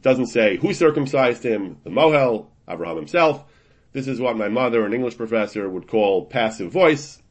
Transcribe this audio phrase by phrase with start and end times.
[0.00, 3.44] Doesn't say who circumcised him, the Mohel, Abraham himself.
[3.92, 7.22] This is what my mother, an English professor, would call passive voice.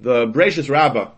[0.00, 1.10] The Bereshis Rabbah,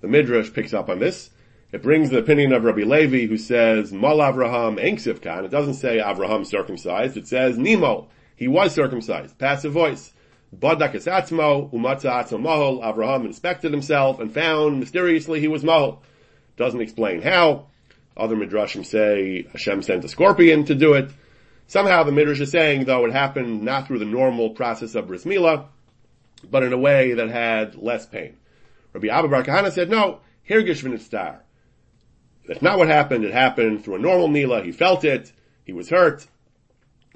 [0.00, 1.30] the Midrash, picks up on this.
[1.70, 5.44] It brings the opinion of Rabbi Levi, who says, Mol Abraham Enksiv Khan.
[5.44, 8.08] It doesn't say Abraham circumcised, it says Nimo.
[8.38, 9.36] He was circumcised.
[9.36, 10.12] Passive voice.
[10.56, 12.88] Badak atzmo, umatza atzmo mohol.
[12.88, 15.98] Abraham inspected himself and found mysteriously he was mohol.
[16.56, 17.66] Doesn't explain how.
[18.16, 21.10] Other midrashim say Hashem sent a scorpion to do it.
[21.66, 25.24] Somehow the midrash is saying, though, it happened not through the normal process of bris
[25.24, 25.66] milah,
[26.48, 28.36] but in a way that had less pain.
[28.92, 31.40] Rabbi Abba Bar Kahana said, no, hirgish v'nitztar.
[32.46, 33.24] That's not what happened.
[33.24, 34.64] It happened through a normal milah.
[34.64, 35.32] He felt it.
[35.64, 36.26] He was hurt.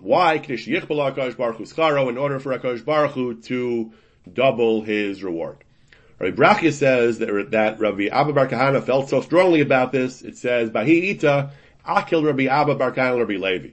[0.02, 0.34] Why?
[0.34, 3.92] In order for Akash Baruch Hu to
[4.32, 5.58] double his reward.
[6.18, 10.36] Rabbi Brachia says that, that Rabbi Abba Bar Kahana felt so strongly about this, it
[10.36, 11.52] says, Bahi Ita,
[11.86, 13.68] Akil Rabbi Abba Bar Kahana Rabbi Levi.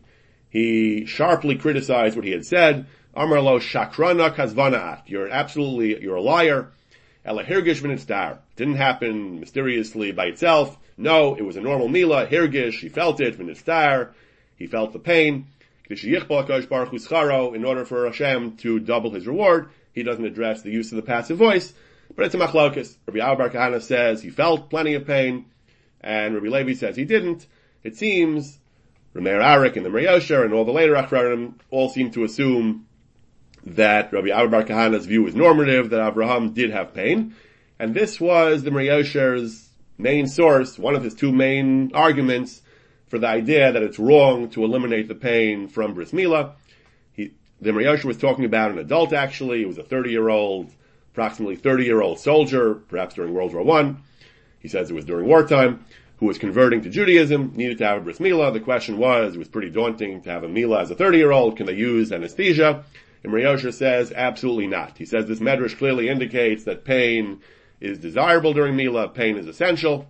[0.51, 2.85] He sharply criticized what he had said.
[3.15, 5.03] Amar lo shakrana kazvanaat.
[5.07, 6.69] You're absolutely, you're a liar.
[7.25, 8.37] Ela hirgish v'nitzdar.
[8.55, 10.77] Didn't happen mysteriously by itself.
[10.95, 12.27] No, it was a normal mila.
[12.27, 13.37] Hirgish, he felt it.
[13.37, 14.09] V'nitzdar.
[14.57, 15.47] He felt the pain
[15.89, 19.69] in order for Hashem to double his reward.
[19.91, 21.73] He doesn't address the use of the passive voice,
[22.15, 22.95] but it's a machlokas.
[23.07, 25.45] Rabbi Abba Bar Kahana says he felt plenty of pain,
[26.01, 27.47] and Rabbi Levi says he didn't.
[27.83, 28.59] It seems
[29.15, 32.85] Rameir Arik and the Imre Yosher and all the later Achrarim all seem to assume
[33.65, 37.35] that Rabbi Abba Bar Kahana's view is normative, that Abraham did have pain,
[37.79, 42.61] and this was the Imre Yosher's main source, one of his two main arguments
[43.09, 46.53] for the idea that it's wrong to eliminate the pain from bris milah.
[47.11, 49.59] He, the Mriyosha was talking about an adult actually.
[49.59, 50.71] He was a 30 year old,
[51.11, 54.03] approximately 30 year old soldier, perhaps during World War One.
[54.59, 55.85] He says it was during wartime,
[56.17, 58.53] who was converting to Judaism, needed to have a bris milah.
[58.53, 61.31] The question was, it was pretty daunting to have a milah as a 30 year
[61.31, 61.57] old.
[61.57, 62.83] Can they use anesthesia?
[63.23, 64.97] And Mriyosha says, absolutely not.
[64.97, 67.41] He says this medrash clearly indicates that pain
[67.81, 70.07] is desirable during milah, pain is essential.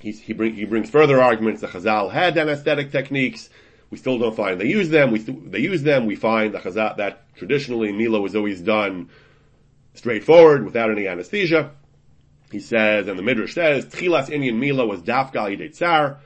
[0.00, 1.60] He, he, bring, he brings further arguments.
[1.60, 3.50] The Chazal had anesthetic techniques.
[3.90, 5.10] We still don't find they use them.
[5.10, 6.06] We they use them.
[6.06, 9.08] We find the Chazal that traditionally Mila was always done
[9.94, 11.72] straightforward without any anesthesia.
[12.52, 16.18] He says, and the Midrash says, Tchilas Indian Mila was dafka al tsar.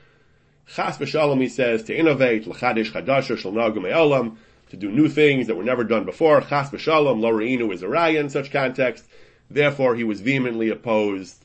[0.66, 4.36] Chas v'shalom, he says, to innovate, l'chadish chadasher shel olam,
[4.70, 6.40] to do new things that were never done before.
[6.40, 9.04] Chas v'shalom, lo is a raya in such context.
[9.50, 11.41] Therefore, he was vehemently opposed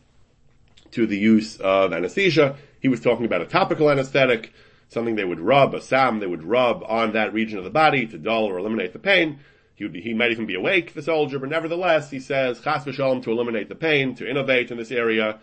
[0.92, 2.56] to the use of anesthesia.
[2.80, 4.54] He was talking about a topical anesthetic,
[4.90, 8.06] something they would rub, a sam they would rub on that region of the body
[8.08, 9.40] to dull or eliminate the pain.
[9.76, 12.84] He would be, he might even be awake, the soldier, but nevertheless, he says, chas
[12.84, 15.40] v'shalom to eliminate the pain, to innovate in this area,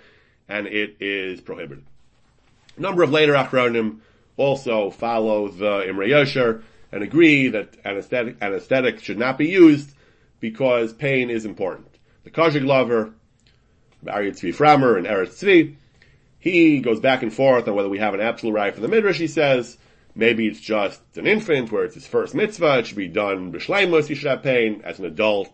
[0.48, 1.84] and it is prohibited.
[2.76, 4.00] A number of later achronim
[4.36, 9.94] also follow the Imre Yosher and agree that anesthetic, anesthetic should not be used
[10.40, 11.88] because pain is important.
[12.24, 13.12] The Kozhiglover,
[14.04, 15.76] Aryeh Tzvi Frommer and Eretz Tzvi,
[16.38, 19.18] he goes back and forth on whether we have an absolute right for the Midrash.
[19.18, 19.78] He says,
[20.14, 24.06] maybe it's just an infant where it's his first mitzvah, it should be done b'shleimus,
[24.06, 24.82] he should have pain.
[24.84, 25.50] As an adult,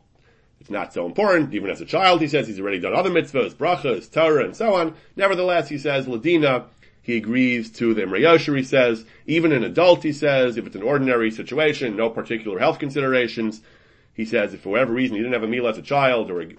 [0.61, 1.55] it's not so important.
[1.55, 4.75] Even as a child, he says he's already done other mitzvahs, brachas, Torah, and so
[4.75, 4.95] on.
[5.17, 6.67] Nevertheless, he says, Ladina,
[7.03, 10.83] he agrees to the Imre he says, even an adult, he says, if it's an
[10.83, 13.63] ordinary situation, no particular health considerations,
[14.13, 16.43] he says, if for whatever reason he didn't have a meal as a child or
[16.43, 16.55] a,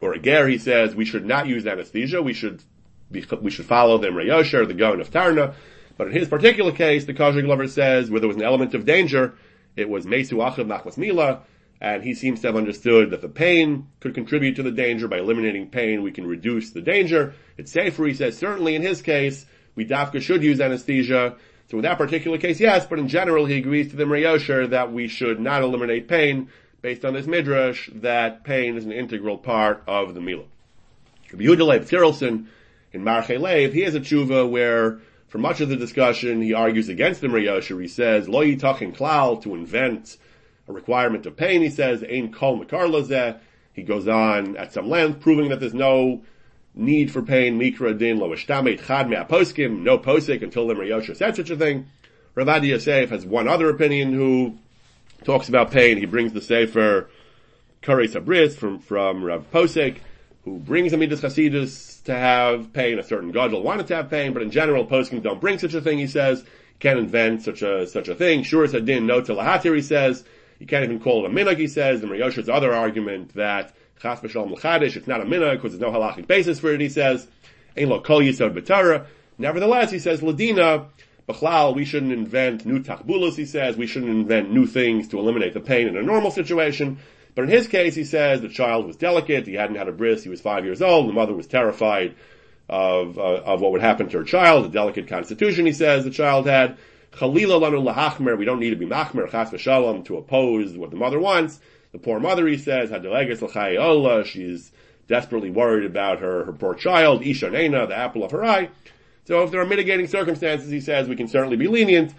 [0.00, 2.22] or a ger, he says we should not use anesthesia.
[2.22, 2.62] We should
[3.10, 5.54] be, we should follow the Yosher, the Gaon of Tarna.
[5.96, 9.34] But in his particular case, the Kozhiglover says where there was an element of danger,
[9.76, 11.40] it was Mesu Achav Machmas Mila.
[11.80, 15.08] and he seems to have understood that the pain could contribute to the danger.
[15.08, 17.34] By eliminating pain, we can reduce the danger.
[17.56, 18.36] It's safer, he says.
[18.36, 21.36] Certainly in his case, we dafka should use anesthesia.
[21.68, 24.70] So in that particular case, yes, but in general, he agrees to the Imre Yosher
[24.70, 26.48] that we should not eliminate pain
[26.86, 30.46] based on this midrash that pain is an integral part of the milah.
[31.32, 32.46] Rabbi Yehuda Tsirelson
[32.92, 37.22] in Marche he has a tshuva where for much of the discussion he argues against
[37.22, 37.82] the Imre Yosher.
[37.82, 40.16] He says, lo yitachin klal, to invent
[40.68, 43.40] a requirement of pain, he says, ain kol mekarlazeh.
[43.72, 46.22] He goes on at some length, proving that there's no
[46.72, 51.16] need for pain, mikra din lo ishtamet chad poskim, no posik until the Imre Yosher
[51.16, 51.88] said such a thing.
[52.36, 54.56] Ravadi Yosef has one other opinion who
[55.24, 55.96] talks about pain.
[55.98, 57.08] He brings the Sefer
[57.82, 59.98] Kari Sabris from, from Rav Posek,
[60.44, 62.98] who brings the Midas to have pain.
[62.98, 65.80] A certain Gadol wanted to have pain, but in general, poskim don't bring such a
[65.80, 66.44] thing, he says.
[66.78, 68.42] Can't invent such a, such a thing.
[68.42, 70.24] Sure, it's a din, no lahatir, he says.
[70.58, 72.00] You can't even call it a minhag, he says.
[72.00, 75.96] The Riyosha's other argument that chas b'shalom l'chadish, it's not a minhag because there's no
[75.96, 77.26] halachic basis for it, he says.
[77.76, 79.06] Ein lo kol yisod b'tara.
[79.38, 80.86] Nevertheless, he says, ladina,
[81.28, 83.76] B'chlal, we shouldn't invent new takbulas, he says.
[83.76, 86.98] We shouldn't invent new things to eliminate the pain in a normal situation.
[87.34, 89.46] But in his case, he says the child was delicate.
[89.46, 90.22] He hadn't had a bris.
[90.22, 91.08] He was five years old.
[91.08, 92.14] The mother was terrified
[92.68, 94.66] of, uh, of what would happen to her child.
[94.66, 96.78] A delicate constitution, he says, the child had.
[97.12, 98.38] Chalila lanu lahachmer.
[98.38, 101.60] We don't need to be machmer chas v'shalom to oppose what the mother wants.
[101.92, 104.24] The poor mother, he says, had delegas l'chayola.
[104.24, 104.70] She's
[105.08, 107.22] desperately worried about her, her poor child.
[107.22, 108.70] Isha Nena, the apple of her eye.
[109.26, 112.14] So if there are mitigating circumstances, he says, we can certainly be lenient.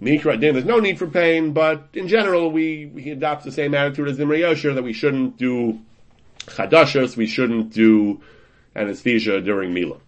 [0.00, 3.74] Mikra din, there's no need for pain, but in general, we, we adopt the same
[3.74, 5.80] attitude as Imre Yosher that we shouldn't do
[6.46, 8.20] chadashas, we shouldn't do
[8.74, 9.98] anesthesia during Mila.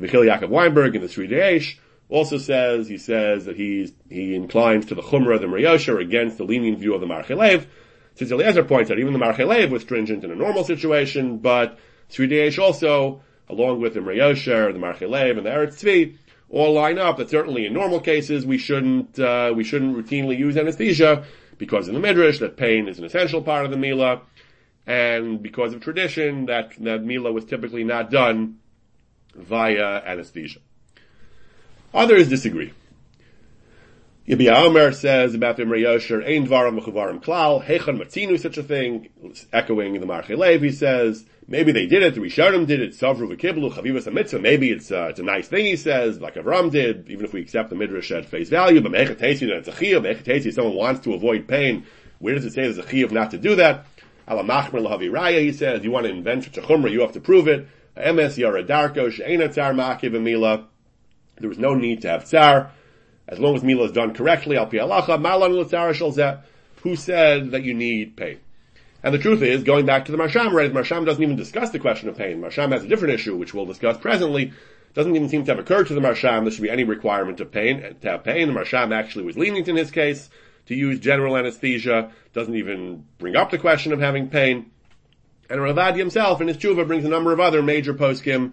[0.00, 1.76] Yechiel Yaakov Weinberg in the Seridei Eish
[2.08, 6.44] also says, he says that he's, he inclines to the Chumrah the Yosher against the
[6.44, 7.66] lenient view of the Marchelev.
[8.16, 11.78] Tzitz Eliezer points out, even the Marchelev was stringent in a normal situation, but
[12.10, 16.16] Seridei Eish also along with the Imre Yosher, the Marchelev, and the Eretz Tzvi,
[16.50, 20.56] all line up that certainly in normal cases we shouldn't, uh, we shouldn't routinely use
[20.56, 21.24] anesthesia
[21.58, 24.20] because in the Midrash that pain is an essential part of the Mila,
[24.86, 28.58] and because of tradition that, that Mila was typically not done
[29.34, 30.60] via anesthesia.
[31.94, 32.72] Others disagree.
[34.26, 39.08] Yabia Omer says about the Yosher, Ein Dvaram Mechuvarim Klal, Hechan Matzinu, such a thing,
[39.52, 43.72] echoing the Marche he says, maybe they did it, the Rishonim did it, Savru V'Kiblu,
[43.72, 47.24] Chavivas HaMitzvah, maybe it's, uh, it's a nice thing, he says, like Avram did, even
[47.24, 50.52] if we accept the Midrash at face value, but Mechatesi, that it's a Chiyuv, Mechatesi,
[50.54, 51.84] someone wants to avoid pain,
[52.20, 53.86] where does it say there's a Chiyuv not to do that?
[54.30, 57.12] Ala Machmer Lahavi Raya, he says, you want to invent such a Chumrah, you have
[57.14, 57.66] to prove it.
[57.96, 60.68] Emes Yaradarko, She'ena Tzar Makiv Mila,
[61.38, 62.70] there was no need to have Tzar,
[63.28, 65.52] as long as Mila is done correctly, al malan
[66.82, 68.40] who said that you need pain?
[69.02, 71.70] And the truth is, going back to the Maharsham, right, the Maharsham doesn't even discuss
[71.70, 72.40] the question of pain.
[72.40, 74.52] Maharsham has a different issue, which we'll discuss presently.
[74.94, 77.50] Doesn't even seem to have occurred to the Maharsham there should be any requirement of
[77.50, 78.46] pain, to have pain.
[78.46, 80.28] The Maharsham actually was lenient in his case
[80.66, 84.70] to use general anesthesia, doesn't even bring up the question of having pain.
[85.50, 88.52] And Ravadi himself in his tshuva brings a number of other major poskim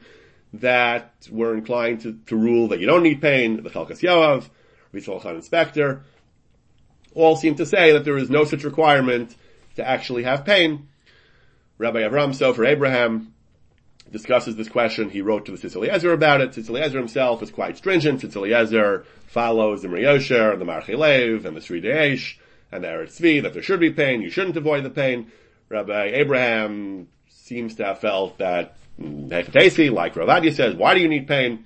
[0.54, 4.50] that were inclined to, to rule that you don't need pain, the Chalkas Yoav,
[4.94, 6.04] Rishon Khan Inspector,
[7.16, 9.36] all seem to say that there is no such requirement
[9.76, 10.88] to actually have pain.
[11.78, 13.34] Rabbi Avram Sofer Abraham
[14.12, 15.10] discusses this question.
[15.10, 16.58] He wrote to the Eliezer about it.
[16.58, 18.24] Eliezer himself is quite stringent.
[18.24, 21.80] Eliezer follows the Imre Yosher and the Marchelev and the Sri
[22.72, 24.22] and the Eretz that there should be pain.
[24.22, 25.32] You shouldn't avoid the pain.
[25.70, 31.08] Rabbi Abraham seems to have felt that mm, Hekatesi, like Ravadia says, why do you
[31.08, 31.66] need pain?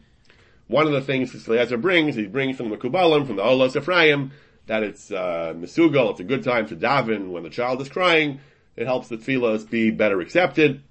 [0.74, 3.76] One of the things that Eliezer brings, he brings from the Kubalim, from the Olos
[3.76, 4.32] Ephraim,
[4.66, 8.40] that it's uh, Mesugal, it's a good time to daven when the child is crying.
[8.76, 10.82] It helps the tefillos be better accepted.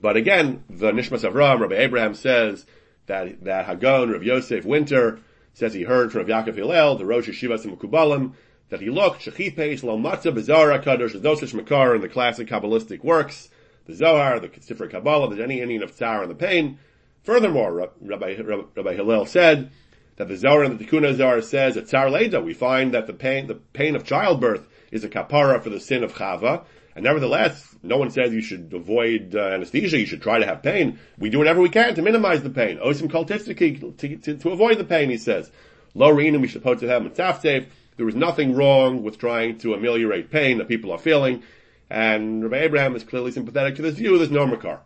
[0.00, 2.64] But again, the Nishmas Avram, Rabbi Abraham says
[3.04, 5.20] that, that Hagon, Rav Yosef Winter,
[5.52, 8.32] says he heard from Rav Yaakov Hillel, the Rosh Yeshivas and Mekubalim,
[8.70, 13.50] that he looked, Shechipesh, Lo Matzah, Bezara Kadosh, such Makar in the classic Kabbalistic works,
[13.84, 16.78] the Zohar, the Sifra Kabbalah, the any Indian of Tzar and the pain.
[17.24, 19.70] Furthermore, Rabbi, Rabbi Hillel said
[20.16, 23.14] that the Zohar and the Tikkun Zohar says at Tzar Leda, we find that the
[23.14, 26.64] pain, the pain of childbirth is a kapara for the sin of Chava,
[26.94, 30.62] and nevertheless, no one says you should avoid uh, anesthesia, you should try to have
[30.62, 30.98] pain.
[31.18, 32.78] We do whatever we can to minimize the pain.
[32.78, 35.50] Osim kultistiki, to, to, to avoid the pain, he says.
[35.94, 37.66] Lo to have mitzaftev.
[37.96, 41.42] There is nothing wrong with trying to ameliorate pain that people are feeling,
[41.88, 44.80] and Rabbi Abraham is clearly sympathetic to this view, there's no makar.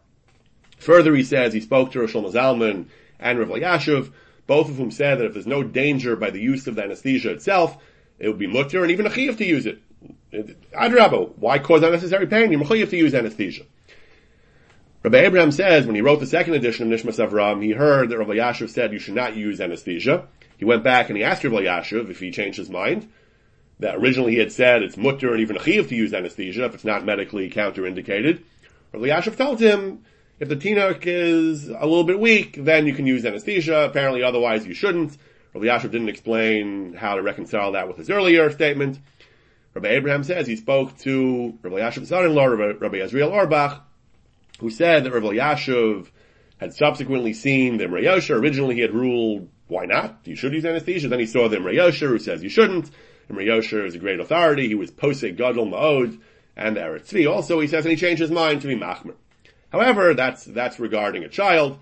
[0.81, 2.87] Further, he says he spoke to Rosh Zalman
[3.19, 4.13] and Rav Elyashiv,
[4.47, 7.31] both of whom said that if there's no danger by the use of the anesthesia
[7.31, 7.77] itself,
[8.19, 9.81] it would be mutter and even a chiyuv to use it.
[10.73, 12.53] Adrabo, why cause unnecessary pain?
[12.53, 13.65] You're have to use anesthesia.
[15.03, 18.19] Rabbi Abraham says when he wrote the second edition of Nishmas Avram, he heard that
[18.19, 20.27] Rabbi Elyashiv said you should not use anesthesia.
[20.57, 23.09] He went back and he asked Rabbi Elyashiv if he changed his mind.
[23.81, 26.75] That originally he had said it's mutter and even a chiv to use anesthesia if
[26.75, 28.43] it's not medically counterindicated.
[28.93, 30.05] Rabbi Elyashiv told him
[30.41, 33.85] if the tinuk is a little bit weak, then you can use anesthesia.
[33.85, 35.17] Apparently otherwise you shouldn't.
[35.55, 38.99] Rabbi Elyashiv didn't explain how to reconcile that with his earlier statement.
[39.75, 43.83] Rabbi Abraham says he spoke to Rabbi Elyashiv's son-in-law, Rabbi, Rabbi Azriel Auerbach,
[44.61, 46.09] who said that Rabbi Elyashiv
[46.59, 50.21] had subsequently seen the Imre Originally he had ruled, why not?
[50.25, 51.09] You should use anesthesia.
[51.09, 52.91] Then he saw the Imre who says you shouldn't.
[53.29, 54.69] Imre is a great authority.
[54.69, 56.21] He was posek gadol ma'od
[56.57, 57.31] and Eretz.
[57.31, 59.15] Also, he says, and he changed his mind to be machmer.
[59.71, 61.79] However, that's, that's regarding a child.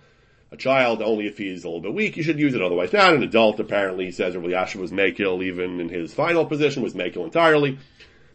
[0.53, 3.15] A child, only if he's a little bit weak, you should use it, otherwise not.
[3.15, 7.25] An adult, apparently, says Rabbi Yasha was makil, even in his final position, was makil
[7.25, 7.79] entirely.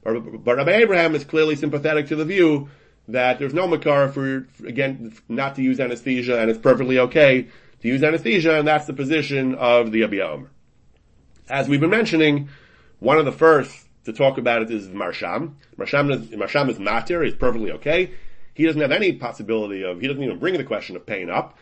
[0.03, 2.69] But, but Rabbi Abraham is clearly sympathetic to the view
[3.07, 7.47] that there's no makar for, again, not to use anesthesia, and it's perfectly okay
[7.81, 10.47] to use anesthesia, and that's the position of the Abiyah.
[11.49, 12.49] As we've been mentioning,
[12.99, 15.55] one of the first to talk about it is Maharsham.
[15.77, 18.11] Maharsham is, Maharsham is matir, he's perfectly okay.
[18.53, 21.57] He doesn't have any possibility of, he doesn't even bring the question of pain up.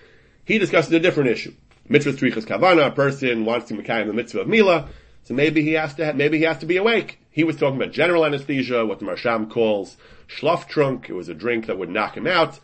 [0.46, 1.54] He discusses a different issue.
[1.88, 4.90] Mitzvah Tzrichas Kavana, a person wants to make in the mitzvah of Mila,
[5.24, 7.20] so maybe he has to, have, maybe he has to be awake.
[7.32, 11.10] He was talking about general anesthesia, what the Maharsham calls trunk.
[11.10, 12.60] It was a drink that would knock him out.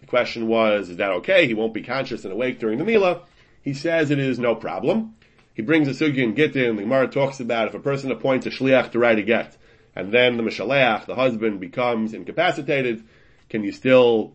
[0.00, 1.46] The question was, is that okay?
[1.46, 3.22] He won't be conscious and awake during the Mila.
[3.62, 5.14] He says it is no problem.
[5.54, 6.76] He brings a sugi and get in.
[6.76, 9.56] The Gemara talks about if a person appoints a shliach to write a get,
[9.94, 13.04] and then the mishaleach, the husband, becomes incapacitated,
[13.50, 14.34] can you still,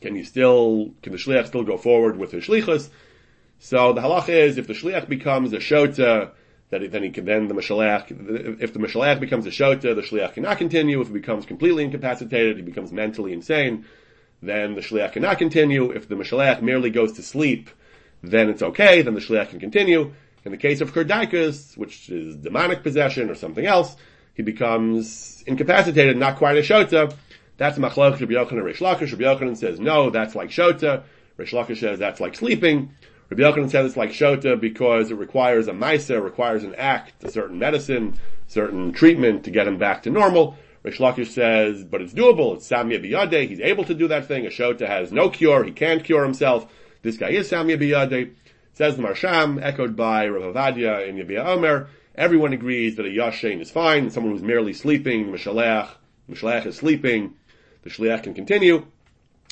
[0.00, 2.88] can you still, can the shliach still go forward with his shlichus?
[3.60, 6.32] So the halacha is if the shliach becomes a shota,
[6.70, 10.34] that then he can then the mishaleach, if the mishaleach becomes a shota, the shliach
[10.34, 11.00] cannot continue.
[11.00, 13.84] If he becomes completely incapacitated, he becomes mentally insane,
[14.40, 15.90] then the shliach cannot continue.
[15.90, 17.70] If the mishaleach merely goes to sleep,
[18.22, 20.12] then it's okay, then the shliach can continue.
[20.44, 23.94] In the case of Kordiakos, which is demonic possession or something else,
[24.34, 27.14] he becomes incapacitated, not quite a shota.
[27.60, 29.12] That's machlok Rabbi Yochanan and Reish Lakish.
[29.12, 31.02] Rabbi Yochanan says, no, that's like shota.
[31.38, 32.94] Reish Lakish says that's like sleeping.
[33.28, 37.30] Rabbi Yochanan says it's like shota because it requires a maisa, requires an act, a
[37.30, 40.56] certain medicine, certain treatment to get him back to normal.
[40.86, 42.56] Reish Lakish says, but it's doable.
[42.56, 43.46] It's Samya Biyade.
[43.46, 44.46] He's able to do that thing.
[44.46, 45.62] A shota has no cure.
[45.62, 46.72] He can't cure himself.
[47.02, 48.32] This guy is Samya Biyade.
[48.72, 53.60] Says the Maharsham, echoed by Rav Avadia in Yabia Omer, everyone agrees that a Yashin
[53.60, 57.34] is fine, someone who's merely sleeping, the Mishalech, is sleeping,
[57.82, 58.86] the Shliach can continue.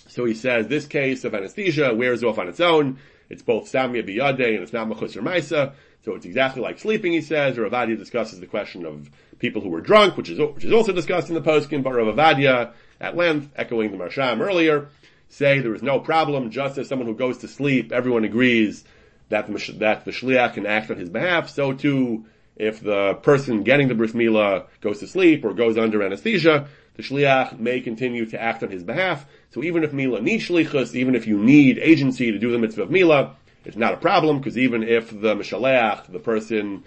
[0.09, 2.99] So he says this case of anesthesia wears off on its own.
[3.29, 5.73] It's both Samya Biyade and it's not Machus or.
[6.05, 7.59] So it's exactly like sleeping, he says.
[7.59, 10.93] Rav Avadia discusses the question of people who were drunk, which is, which is also
[10.93, 14.89] discussed in the poskin, but Rav Avadia, at length, echoing the Maharsham earlier,
[15.29, 18.85] say there is no problem, just as someone who goes to sleep, everyone agrees
[19.29, 21.51] that the, that the shliach can act on his behalf.
[21.51, 22.25] So too,
[22.57, 26.69] if the person getting the bris milah goes to sleep or goes under anesthesia,
[26.99, 29.25] the shliach may continue to act on his behalf.
[29.51, 32.83] So even if milah needs shlichus, even if you need agency to do the mitzvah
[32.83, 36.83] of milah, it's not a problem because even if the mishaleach, the person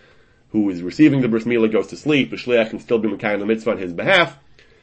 [0.50, 3.39] who is receiving the bris milah goes to sleep, the shliach can still be mekayim
[3.39, 4.38] the mitzvah on his behalf.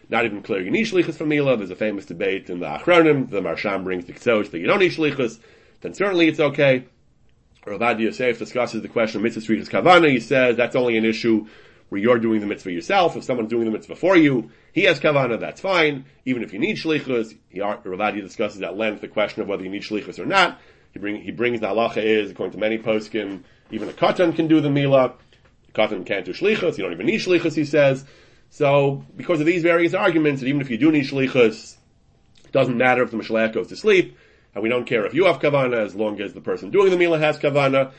[0.09, 1.59] Not even clear you need shlichus for milah.
[1.59, 3.29] There's a famous debate in the Achronim.
[3.29, 5.39] The Maharsham brings the ksos that you don't need shlichus.
[5.83, 6.87] Then certainly it's okay.
[7.67, 10.11] Ravad Yosef discusses the question of mitzvah readers kavana.
[10.11, 11.47] He says that's only an issue
[11.89, 13.17] where you're doing the mitzvah yourself.
[13.17, 16.05] If someone's doing the mitzvah for you, he has kavana, that's fine.
[16.25, 19.83] Even if you need shlichus, Ravadia discusses at length the question of whether you need
[19.83, 20.61] shlichus or not.
[20.93, 24.49] He, bring, he brings the halacha is, according to many poskim, even a katan can
[24.49, 25.15] do the milah.
[25.75, 26.79] Katan can't do shlichus.
[26.79, 28.05] You don't even need shlichus, he says.
[28.51, 31.77] So, because of these various arguments, that even if you do need shlichus,
[32.45, 34.17] it doesn't matter if the mishlech goes to sleep
[34.55, 36.97] and we don't care if you have kavana as long as the person doing the
[36.97, 37.93] milah has kavana.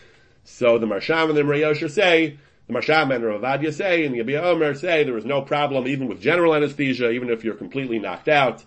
[0.44, 4.20] So the Maharsham and the Imre Yosher say, the Maharsham and Ravadia say, and the
[4.20, 7.98] Yabia Omer say there is no problem even with general anesthesia, even if you're completely
[7.98, 8.64] knocked out,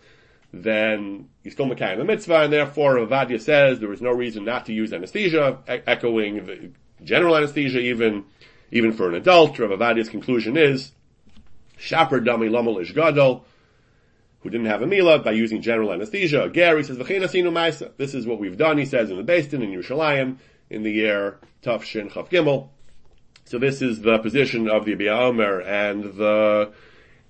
[0.52, 4.66] then you still Makai the mitzvah, and therefore Ravadia says there is no reason not
[4.66, 8.24] to use anesthesia, e- echoing general anesthesia even,
[8.72, 9.56] even for an adult.
[9.56, 10.90] Ravadia's conclusion is,
[11.78, 13.44] Shaper Dami Lamal Ish Gadol,
[14.40, 16.50] who didn't have a mila by using general anesthesia.
[16.52, 20.38] Gary says, This is what we've done, he says, in the Basin in Yerushalayim
[20.70, 22.68] in the year Tafshin Chav Gimel.
[23.52, 26.72] So this is the position of the Yabia Omer and the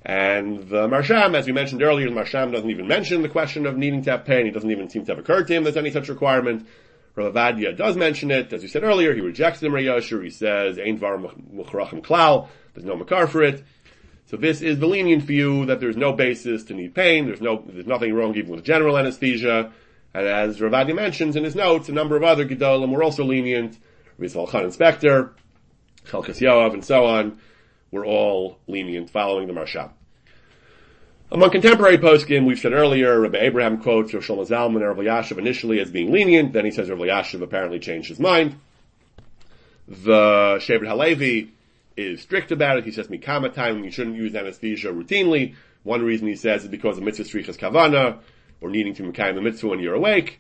[0.05, 3.77] and the Maharsham, as we mentioned earlier, the Maharsham doesn't even mention the question of
[3.77, 4.47] needing to have pain.
[4.47, 6.69] He doesn't even seem to have occurred to him there's any such requirement.
[7.17, 8.53] Rav Avadia does mention it.
[8.53, 10.23] As we said earlier, he rejects the Yosher.
[10.23, 12.47] He says, Ein var klal.
[12.73, 13.65] There's no makar for it.
[14.27, 17.27] So this is the lenient view that there's no basis to need pain.
[17.27, 19.73] There's no, there's nothing wrong even with general anesthesia.
[20.15, 23.77] And as Ravadi mentions in his notes, a number of other Gedolim were also lenient.
[24.19, 25.35] Rizal Khan Inspector,
[26.07, 27.39] Chalkas Yoav, and so on,
[27.91, 29.91] were all lenient following the Marsha.
[31.31, 35.81] Among contemporary poskim, we've said earlier, Rabbi Abraham quotes Rosh Zalman and Rabbi Elyashiv initially
[35.81, 38.57] as being lenient, then he says Rabbi Elyashiv apparently changed his mind.
[39.89, 41.53] The Shevet Halevi
[41.97, 42.85] is strict about it.
[42.85, 45.55] He says mikama time you shouldn't use anesthesia routinely.
[45.83, 48.19] One reason he says is because of mitzvah strichas kavana,
[48.61, 50.39] or needing to mikayim the mitzvah when you're awake.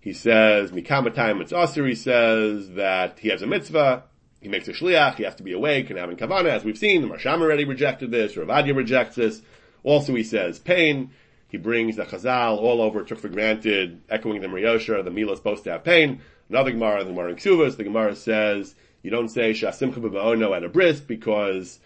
[0.00, 1.86] He says mikama time it's aser.
[1.86, 4.04] He says that he has a mitzvah.
[4.46, 5.16] He makes a shliach.
[5.16, 6.50] He has to be awake and having kavana.
[6.50, 8.34] As we've seen, the Maharsham already rejected this.
[8.34, 9.42] Ravadia rejects this.
[9.82, 11.10] Also, he says pain.
[11.48, 15.40] He brings the Chazal all over, took for granted, echoing the Mariyosha, the Mila is
[15.40, 16.20] supposed to have pain.
[16.48, 20.62] Another Gemara, the Gemara in Ksuvas, the Gemara says, you don't say Shasimcha b'ma'ono at
[20.62, 21.80] a bris because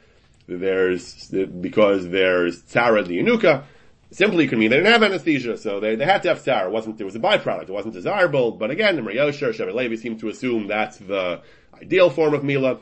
[0.47, 3.65] there's, because there's Tzara the Yanuka.
[4.13, 6.67] Simply could mean they didn't have anesthesia, so they, they had to have Tzara.
[6.67, 7.63] It wasn't, it was a byproduct.
[7.63, 8.51] It wasn't desirable.
[8.51, 11.43] But again, the Mariyosha, Shevet Levi seem to assume that's the
[11.81, 12.79] ideal form of Mila.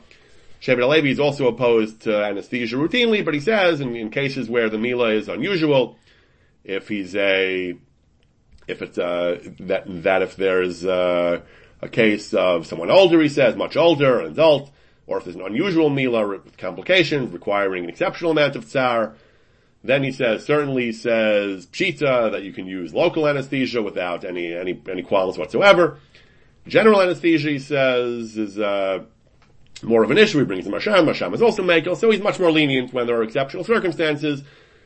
[0.59, 4.69] Shevet Levi is also opposed to anesthesia routinely, but he says in, in cases where
[4.69, 5.97] the Mila is unusual,
[6.63, 7.75] if he's a,
[8.67, 11.41] if it's, uh, that, that if there's, uh,
[11.81, 14.71] a case of someone older, he says, much older, an adult,
[15.07, 19.15] or if there's an unusual Mila with complications requiring an exceptional amount of tsar,
[19.83, 24.81] then he says, certainly says, pshita, that you can use local anesthesia without any, any,
[24.89, 25.99] any qualms whatsoever.
[26.67, 29.03] General anesthesia, he says, is, uh,
[29.83, 30.39] more of an issue.
[30.39, 31.07] He brings the Masham.
[31.07, 34.43] Masham is also Mekel, so he's much more lenient when there are exceptional circumstances.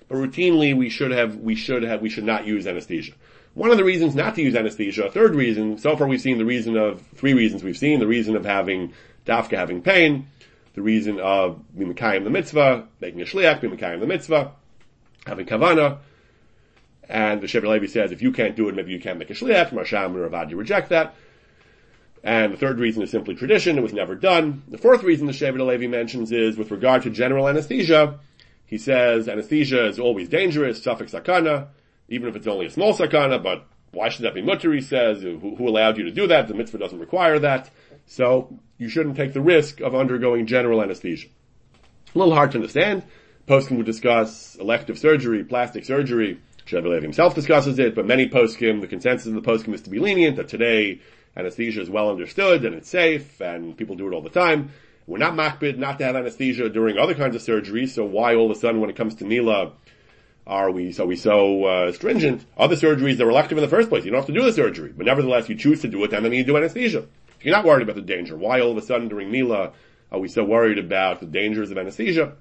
[0.07, 3.13] But routinely, we should have, we should have, we should not use anesthesia.
[3.53, 6.37] One of the reasons not to use anesthesia, a third reason, so far we've seen
[6.37, 8.93] the reason of, three reasons we've seen, the reason of having,
[9.25, 10.27] dafka having pain,
[10.73, 14.51] the reason of Mimakayim the mitzvah, making a shliach, Mimakayim the mitzvah,
[15.25, 15.99] having kavana,
[17.09, 19.33] and the Shevet Levi says, if you can't do it, maybe you can't make a
[19.33, 21.15] shliach, Maharsham and Ravadi reject that.
[22.23, 23.77] And the third reason is simply tradition.
[23.77, 24.63] It was never done.
[24.69, 28.19] The fourth reason the Shevet Levi mentions is with regard to general anesthesia.
[28.65, 31.67] He says anesthesia is always dangerous, suffix sakana,
[32.07, 34.73] even if it's only a small sakana, but why should that be mutter?
[34.73, 36.47] He says, who, who allowed you to do that?
[36.47, 37.69] The mitzvah doesn't require that.
[38.05, 41.27] So you shouldn't take the risk of undergoing general anesthesia.
[42.15, 43.03] A little hard to understand.
[43.47, 46.39] Poskim would discuss elective surgery, plastic surgery.
[46.65, 49.99] Shevet himself discusses it, but many poskim, the consensus of the poskim is to be
[49.99, 51.01] lenient, that today
[51.35, 54.71] anesthesia is well understood and it's safe and people do it all the time.
[55.07, 58.49] We're not makbid not to have anesthesia during other kinds of surgeries, so why all
[58.49, 59.73] of a sudden when it comes to Mila
[60.47, 62.45] are we so we so uh, stringent?
[62.57, 64.53] Other surgeries that were elective in the first place, you don't have to do the
[64.53, 67.05] surgery, but nevertheless you choose to do it and then you do anesthesia.
[67.39, 69.73] If you're not worried about the danger, why all of a sudden during Mila
[70.13, 72.37] are we so worried about the dangers of anesthesia?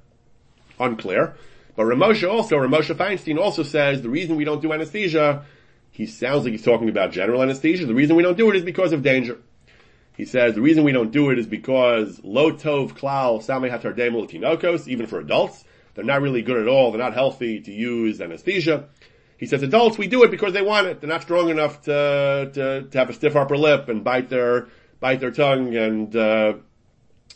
[0.82, 1.34] Unclear.
[1.74, 5.44] But Ramosha also, Ramosha Feinstein also says the reason we don't do anesthesia
[5.92, 7.84] he sounds like he's talking about general anesthesia.
[7.84, 9.38] The reason we don't do it is because of danger.
[10.16, 14.88] He says the reason we don't do it is because low tov klal samei hatardem
[14.88, 15.64] even for adults,
[15.94, 16.90] they're not really good at all.
[16.90, 18.88] They're not healthy to use anesthesia.
[19.36, 21.00] He says adults, we do it because they want it.
[21.00, 24.68] They're not strong enough to, to, to have a stiff upper lip and bite their,
[24.98, 26.54] bite their tongue and, uh,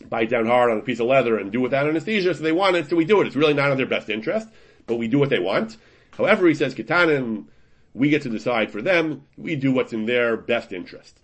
[0.09, 2.75] bite down hard on a piece of leather and do without anesthesia, so they want
[2.75, 3.27] it, so we do it.
[3.27, 4.47] It's really not in their best interest,
[4.85, 5.77] but we do what they want.
[6.11, 7.45] However, he says, Kitanim,
[7.93, 9.23] we get to decide for them.
[9.37, 11.19] We do what's in their best interest.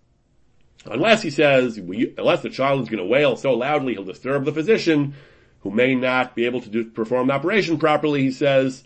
[0.85, 4.45] Unless he says, we, unless the child is going to wail so loudly he'll disturb
[4.45, 5.13] the physician,
[5.61, 8.83] who may not be able to do, perform the operation properly, he says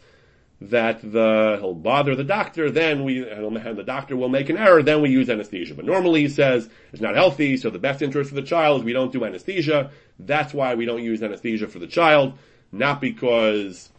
[0.59, 4.81] that the, he'll bother the doctor, then we, and the doctor will make an error,
[4.81, 5.75] then we use anesthesia.
[5.75, 8.83] But normally he says it's not healthy, so the best interest of the child is
[8.83, 9.91] we don't do anesthesia.
[10.19, 12.33] That's why we don't use anesthesia for the child,
[12.71, 13.89] not because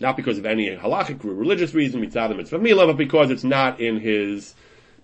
[0.00, 3.78] not because of any halachic or religious reason, mitzvah mitzvah milah, but because it's not
[3.78, 4.54] in his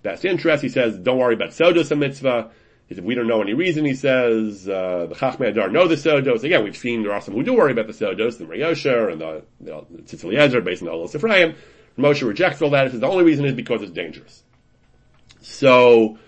[0.03, 0.61] best interest.
[0.61, 2.51] He says, don't worry about sodos a mitzvah.
[2.87, 5.95] He said, we don't know any reason, he says, uh, the Chachmei Adar know the
[5.95, 6.43] sodos.
[6.43, 9.19] Again, we've seen there are some who do worry about the sodos, the Riyosher and
[9.19, 11.55] the, you know, Tzitz based on the Olos Ephraim.
[11.97, 12.85] Moshe rejects all that.
[12.85, 14.43] He says the only reason is because it's dangerous.
[15.41, 16.19] So,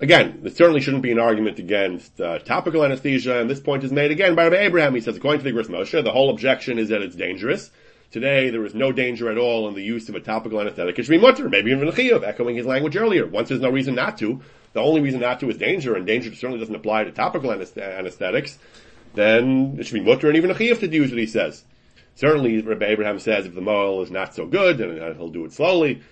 [0.00, 3.92] again, there certainly shouldn't be an argument against uh, topical anesthesia, and this point is
[3.92, 4.94] made again by Rabbi Abraham.
[4.94, 7.70] He says, according to the Igros Moshe, the whole objection is that it's dangerous.
[8.10, 10.98] Today, there is no danger at all in the use of a topical anesthetic.
[10.98, 13.26] It should be mutter, maybe even chiyuv, echoing his language earlier.
[13.26, 14.40] Once there's no reason not to,
[14.72, 18.58] the only reason not to is danger, and danger certainly doesn't apply to topical anesthetics,
[19.14, 21.64] then it should be mutter and even a chiyuv to use what he says.
[22.14, 25.52] Certainly, Rabbi Abraham says if the mohel is not so good, and he'll do it
[25.52, 26.02] slowly,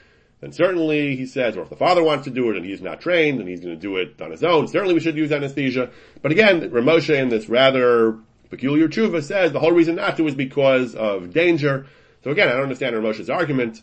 [0.41, 3.01] then certainly he says, or if the father wants to do it and he's not
[3.01, 5.91] trained and he's going to do it on his own, certainly we should use anesthesia.
[6.23, 8.19] But again, Ramosha in this rather
[8.51, 11.87] Peculiar tshuva says the whole reason not to is because of danger.
[12.23, 13.83] So again, I don't understand Moshe's argument.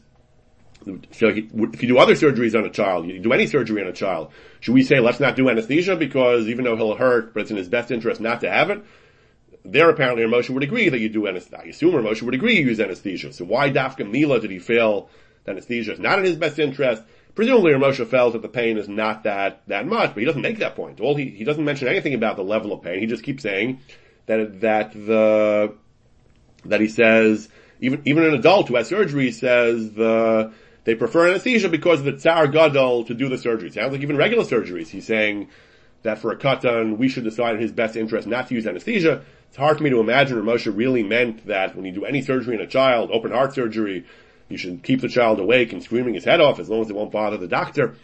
[1.12, 3.94] So if you do other surgeries on a child, you do any surgery on a
[3.94, 4.32] child,
[4.64, 7.58] should we say let's not do anesthesia because even though he'll hurt, but it's in
[7.58, 8.82] his best interest not to have it?
[9.66, 11.62] There apparently Moshe would agree that you do anesthesia.
[11.62, 13.34] I assume Moshe would agree you use anesthesia.
[13.34, 15.10] So why Dafka Mila did he fail
[15.46, 17.04] anesthesia is not in his best interest?
[17.36, 20.60] Presumably Moshe felt that the pain is not that, that much, but he doesn't make
[20.60, 21.02] that point.
[21.02, 23.02] All he, he doesn't mention anything about the level of pain.
[23.02, 23.82] He just keeps saying
[24.28, 25.76] that, that the,
[26.64, 27.50] that he says,
[27.82, 30.54] even, even an adult who has surgery says the,
[30.86, 33.72] they prefer anesthesia because of the tsar gadol to do the surgery.
[33.72, 34.90] Sounds like even regular surgeries.
[34.90, 35.50] He's saying
[36.04, 39.24] that for a katan, we should decide in his best interest not to use anesthesia.
[39.48, 42.56] It's hard for me to imagine Ramosha really meant that when you do any surgery
[42.56, 44.06] in a child, open heart surgery,
[44.50, 46.96] you should keep the child awake and screaming his head off as long as it
[46.96, 47.96] won't bother the doctor.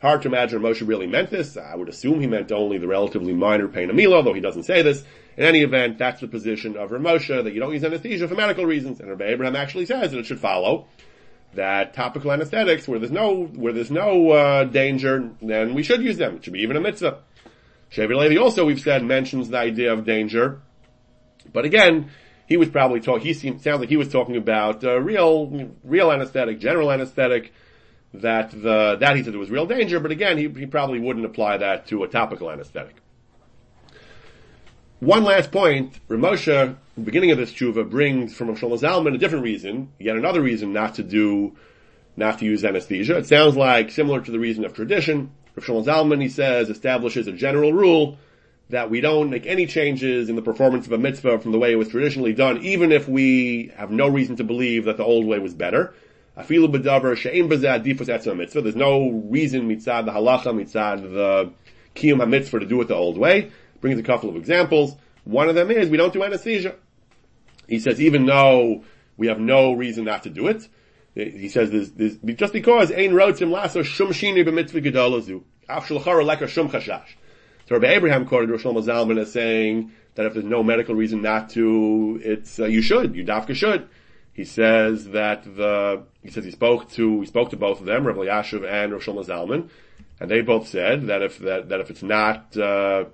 [0.00, 1.56] Hard to imagine Moshe really meant this.
[1.56, 4.62] I would assume he meant only the relatively minor pain of Mila, though he doesn't
[4.62, 5.02] say this.
[5.36, 8.64] In any event, that's the position of Ramosha, that you don't use anesthesia for medical
[8.64, 9.00] reasons.
[9.00, 10.86] And Rabbi Abraham actually says that it should follow
[11.54, 16.18] that topical anesthetics, where there's no, where there's no, uh, danger, then we should use
[16.18, 16.36] them.
[16.36, 17.18] It should be even a mitzvah.
[17.90, 20.60] Shevi Levi also, we've said, mentions the idea of danger.
[21.52, 22.10] But again,
[22.46, 26.12] he was probably talking, he seemed, sounds like he was talking about, uh, real, real
[26.12, 27.52] anesthetic, general anesthetic,
[28.14, 31.26] that the, that he said there was real danger, but again, he, he probably wouldn't
[31.26, 32.96] apply that to a topical anesthetic.
[35.00, 39.44] One last point, Ramosha, the beginning of this tshuva, brings from Shlomo Zalman a different
[39.44, 41.56] reason, yet another reason not to do,
[42.16, 43.16] not to use anesthesia.
[43.18, 45.30] It sounds like similar to the reason of tradition.
[45.56, 48.18] Shlomo Zalman, he says, establishes a general rule
[48.70, 51.70] that we don't make any changes in the performance of a mitzvah from the way
[51.70, 55.26] it was traditionally done, even if we have no reason to believe that the old
[55.26, 55.94] way was better.
[56.36, 58.62] Afilu b'davar she'im b'zeh adifus mitzvah.
[58.62, 61.52] There's no reason mitzad the halacha, mitzad the
[61.94, 64.96] kiyum ha-mitzvah to do it the old way brings a couple of examples.
[65.24, 66.74] One of them is we don't do anesthesia.
[67.68, 68.84] He says even though
[69.16, 70.68] we have no reason not to do it,
[71.14, 76.24] he says there's, there's just because ein rotzim laso shum shini b'mitzvah gedolazu af shalachara
[76.24, 77.16] leka shum chashash.
[77.68, 81.50] So Rabbi Abraham quoted Rosh Zalman as saying that if there's no medical reason not
[81.50, 83.88] to, it's uh, you should, you dafka should.
[84.32, 88.06] He says that the he says he spoke to he spoke to both of them,
[88.06, 89.68] Rabbi Elyashiv and Rosh Zalman,
[90.18, 93.04] and they both said that if that, that if it's not uh,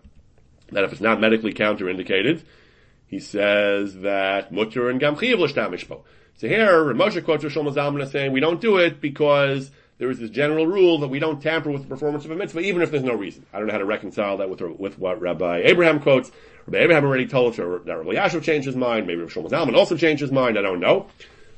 [0.75, 2.43] that if it's not medically counterindicated,
[3.07, 6.03] he says that mutter and gam chiyav l'shtamishpo.
[6.37, 10.31] So here, Moshe quotes Rosh Zalman saying we don't do it because there is this
[10.31, 13.05] general rule that we don't tamper with the performance of a mitzvah, even if there's
[13.05, 13.47] no reason.
[13.53, 16.33] I don't know how to reconcile that with with what Rabbi Abraham quotes.
[16.67, 19.07] Rabbi Abraham already told us that Rabbi Elyashiv changed his mind.
[19.07, 20.59] Maybe Rosh Zalman also changed his mind.
[20.59, 21.07] I don't know.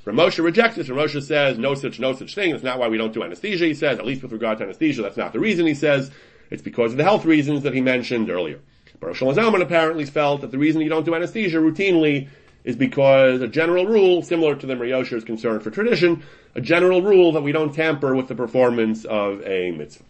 [0.05, 0.89] Ramosha rejects this.
[0.89, 2.53] Ramosha says no such no such thing.
[2.53, 3.65] That's not why we don't do anesthesia.
[3.65, 5.67] He says at least with regard to anesthesia, that's not the reason.
[5.67, 6.11] He says
[6.51, 8.61] it's because of the health reasons that he mentioned earlier.
[9.01, 12.29] But Rosh Zalman apparently felt that the reason you don't do anesthesia routinely
[12.65, 17.33] is because a general rule, similar to the Yosher's concern for tradition, a general rule
[17.33, 20.05] that we don't tamper with the performance of a mitzvah.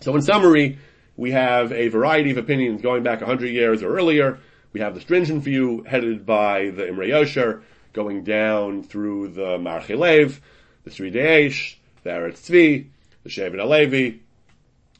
[0.00, 0.78] So in summary,
[1.16, 4.38] we have a variety of opinions going back 100 years or earlier.
[4.72, 10.38] We have the stringent view headed by the Imre Yosher, going down through the Marchilev,
[10.84, 12.86] the Seridei Eish, the Eretz Tzvi,
[13.22, 14.22] the Shevet Halevi,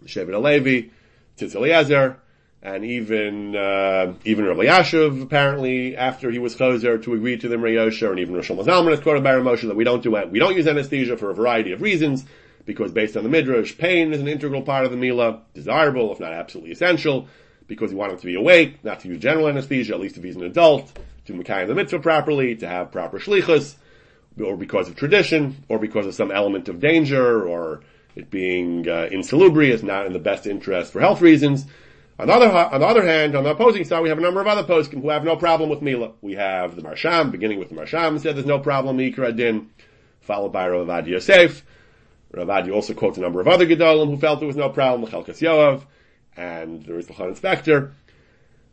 [0.03, 0.91] the Shevet Halevi,
[1.39, 2.19] Tzitz Eliezer,
[2.63, 7.57] and even uh, even Rabbi Elyashiv apparently after he was chozer to agree to the
[7.57, 10.57] Yosher, and even Rosh Zalman is quoted by Ramosha that we don't do we don't
[10.57, 12.25] use anesthesia for a variety of reasons
[12.67, 16.21] because based on the midrash, pain is an integral part of the mila, desirable if
[16.21, 17.29] not absolutely essential,
[17.69, 20.25] because you want him to be awake, not to use general anesthesia, at least if
[20.25, 20.93] he's an adult,
[21.25, 23.77] to mekayim the mitzvah properly, to have proper shlichus,
[24.45, 27.81] or because of tradition, or because of some element of danger, or
[28.17, 31.67] it being uh, insalubrious, not in the best interest for health reasons.
[32.19, 34.41] On the, other, on the other hand, on the opposing side, we have a number
[34.41, 36.13] of other poskim who have no problem with Mila.
[36.23, 39.69] We have the Maharsham, beginning with the Maharsham, said there's no problem, Ikra Din,
[40.23, 41.63] followed by Rav Avad Yosef.
[42.33, 45.11] Rav Avad also quotes a number of other Gedolim who felt there was no problem,
[45.11, 45.83] Chelkas Yoav,
[46.39, 47.93] and there is the Chan Inspector.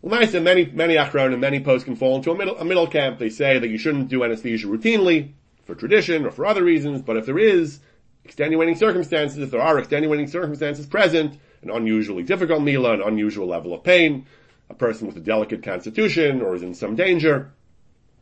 [0.04, 3.20] And many, many Achron and many poskim fall into a middle, a middle camp.
[3.20, 5.34] They say that you shouldn't do anesthesia routinely,
[5.66, 7.80] for tradition or for other reasons, but if there is
[8.24, 13.74] extenuating circumstances, if there are extenuating circumstances present, an unusually difficult mila, an unusual level
[13.74, 14.26] of pain,
[14.70, 17.52] a person with a delicate constitution, or is in some danger,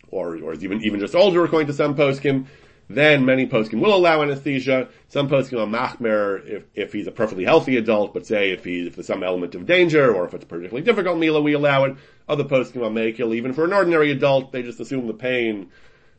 [0.10, 2.46] or, or is even, even just older according to some poskim,
[2.90, 4.90] then many poskim will allow anesthesia.
[5.08, 8.88] Some poskim are machmer if, if he's a perfectly healthy adult, but say if he,
[8.88, 11.86] if there's some element of danger, or if it's a particularly difficult mila, we allow
[11.86, 11.96] it.
[12.28, 15.70] Other poskim are makil, even for an ordinary adult, they just assume the pain,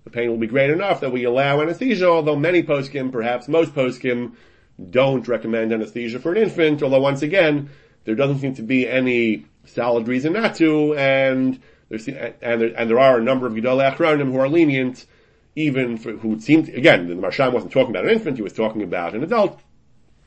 [0.05, 3.75] the pain will be great enough that we allow anesthesia, although many poskim, perhaps most
[3.75, 4.33] poskim,
[4.91, 7.71] don't recommend anesthesia for an infant, although once again,
[8.05, 12.89] there doesn't seem to be any solid reason not to, and There's, and there, and
[12.89, 15.05] there are a number of Gedolei Achronim who are lenient,
[15.55, 18.83] even for, who seem again, the Marshan wasn't talking about an infant, he was talking
[18.83, 19.61] about an adult,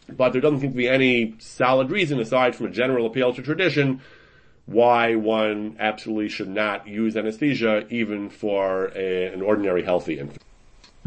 [0.08, 3.42] but there doesn't seem to be any solid reason aside from a general appeal to
[3.42, 4.02] tradition
[4.68, 10.42] why one absolutely should not use anesthesia even for a, an ordinary healthy infant.